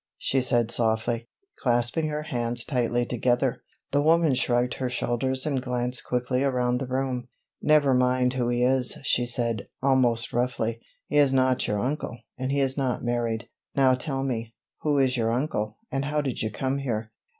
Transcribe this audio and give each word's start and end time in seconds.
she 0.17 0.41
said 0.41 0.71
softly, 0.71 1.29
clasping 1.59 2.07
her 2.07 2.23
hands 2.23 2.65
tightly 2.65 3.05
together. 3.05 3.61
The 3.91 4.01
woman 4.01 4.33
shrugged 4.33 4.73
her 4.73 4.89
shoulders 4.89 5.45
and 5.45 5.61
glanced 5.61 6.05
quickly 6.05 6.43
around 6.43 6.79
the 6.79 6.87
room. 6.87 7.27
"Never 7.61 7.93
mind 7.93 8.33
who 8.33 8.47
he 8.49 8.63
is," 8.63 8.97
she 9.03 9.27
said, 9.27 9.67
almost 9.79 10.33
roughly. 10.33 10.81
"He 11.05 11.17
is 11.17 11.31
not 11.31 11.67
your 11.67 11.79
uncle, 11.79 12.17
and 12.35 12.51
he 12.51 12.61
is 12.61 12.75
not 12.77 13.03
married. 13.05 13.47
Now 13.75 13.93
tell 13.93 14.23
me, 14.23 14.55
who 14.79 14.97
is 14.97 15.15
your 15.17 15.31
uncle, 15.31 15.77
and 15.91 16.03
how 16.05 16.21
did 16.21 16.41
you 16.41 16.49
come 16.49 16.79
here?" 16.79 17.11